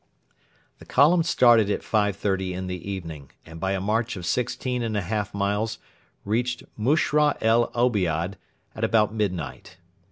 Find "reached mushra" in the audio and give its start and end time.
6.25-7.37